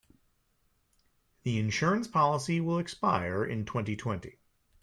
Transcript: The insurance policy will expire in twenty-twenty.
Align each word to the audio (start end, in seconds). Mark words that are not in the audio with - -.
The 1.43 1.59
insurance 1.59 2.07
policy 2.07 2.59
will 2.59 2.79
expire 2.79 3.45
in 3.45 3.65
twenty-twenty. 3.65 4.39